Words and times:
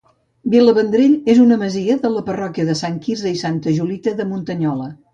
Vilavendrell 0.53 1.13
és 1.33 1.41
una 1.43 1.59
masia 1.65 1.99
de 2.07 2.13
la 2.15 2.25
parròquia 2.31 2.69
de 2.73 2.79
Sant 2.83 2.99
Quirze 3.07 3.37
i 3.37 3.39
Santa 3.47 3.79
Julita 3.81 4.19
de 4.23 4.31
Muntanyola. 4.35 4.95